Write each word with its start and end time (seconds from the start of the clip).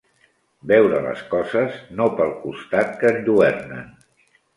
Veure 0.69 1.01
les 1.07 1.19
coses, 1.33 1.75
no 1.99 2.07
pel 2.21 2.33
costat 2.47 2.97
que 3.03 3.13
enlluernen 3.17 3.93